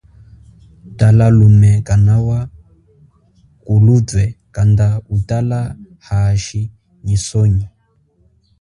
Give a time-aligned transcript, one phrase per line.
[0.97, 2.39] Tala lume kanawa
[3.63, 4.23] kulutwe
[4.55, 5.59] kanda utala
[6.07, 6.61] hashi
[7.05, 7.65] nyi sonyi.